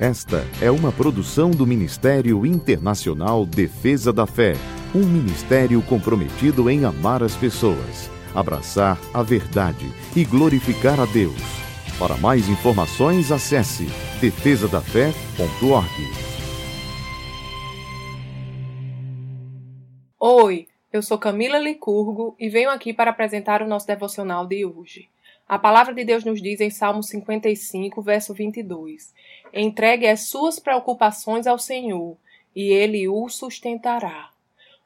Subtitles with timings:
[0.00, 4.54] Esta é uma produção do Ministério Internacional Defesa da Fé,
[4.94, 11.42] um ministério comprometido em amar as pessoas, abraçar a verdade e glorificar a Deus.
[11.98, 13.86] Para mais informações, acesse
[14.20, 15.90] defesadafé.org.
[20.20, 25.08] Oi, eu sou Camila Licurgo e venho aqui para apresentar o nosso devocional de hoje.
[25.48, 29.14] A palavra de Deus nos diz em Salmo 55, verso 22:
[29.50, 32.18] Entregue as suas preocupações ao Senhor,
[32.54, 34.28] e ele o sustentará.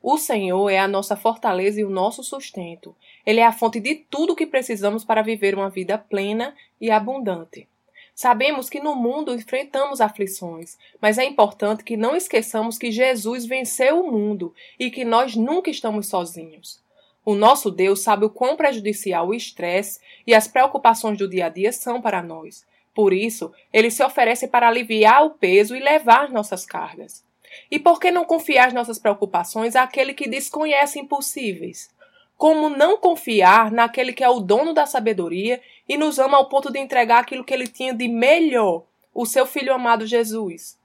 [0.01, 2.95] O Senhor é a nossa fortaleza e o nosso sustento.
[3.27, 6.93] Ele é a fonte de tudo o que precisamos para viver uma vida plena e
[6.93, 7.67] abundante.
[8.15, 14.01] Sabemos que no mundo enfrentamos aflições, mas é importante que não esqueçamos que Jesus venceu
[14.01, 16.81] o mundo e que nós nunca estamos sozinhos.
[17.25, 21.49] O nosso Deus sabe o quão prejudicial o estresse e as preocupações do dia a
[21.49, 22.67] dia são para nós.
[22.95, 27.25] Por isso, ele se oferece para aliviar o peso e levar nossas cargas.
[27.71, 31.91] E por que não confiar as nossas preocupações àquele que desconhece impossíveis?
[32.37, 36.73] Como não confiar naquele que é o dono da sabedoria e nos ama ao ponto
[36.73, 40.77] de entregar aquilo que ele tinha de melhor, o seu filho amado Jesus?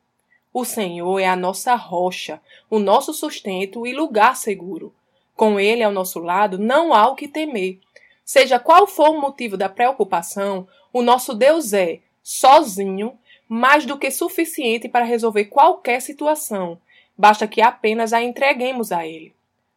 [0.54, 4.94] O Senhor é a nossa rocha, o nosso sustento e lugar seguro.
[5.38, 7.80] Com Ele ao nosso lado, não há o que temer.
[8.26, 14.10] Seja qual for o motivo da preocupação, o nosso Deus é, sozinho, mais do que
[14.10, 16.82] suficiente para resolver qualquer situação.
[17.16, 19.34] Basta que apenas a entreguemos a Ele.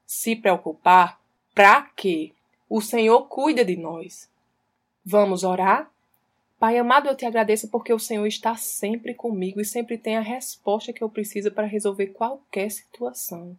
[0.07, 1.21] Se preocupar,
[1.55, 2.33] para quê?
[2.69, 4.31] O Senhor cuida de nós.
[5.05, 5.91] Vamos orar?
[6.59, 10.23] Pai amado, eu te agradeço porque o Senhor está sempre comigo e sempre tem a
[10.23, 13.57] resposta que eu preciso para resolver qualquer situação.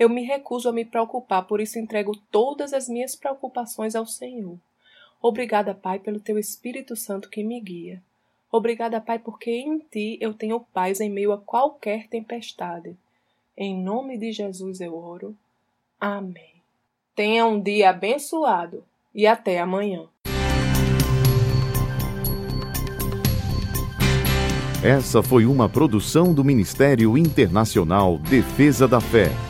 [0.00, 4.56] Eu me recuso a me preocupar, por isso entrego todas as minhas preocupações ao Senhor.
[5.20, 8.02] Obrigada, Pai, pelo teu Espírito Santo que me guia.
[8.50, 12.96] Obrigada, Pai, porque em ti eu tenho paz em meio a qualquer tempestade.
[13.54, 15.36] Em nome de Jesus eu oro.
[16.00, 16.62] Amém.
[17.14, 18.82] Tenha um dia abençoado
[19.14, 20.08] e até amanhã.
[24.82, 29.49] Essa foi uma produção do Ministério Internacional Defesa da Fé